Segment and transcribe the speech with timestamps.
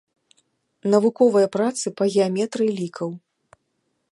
[0.93, 3.09] Навуковыя працы па геаметрыі лікаў.